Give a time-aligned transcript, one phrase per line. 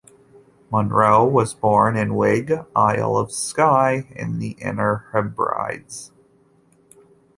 [0.71, 6.11] Munro was born in Uig, Isle of Skye in the Inner Hebrides.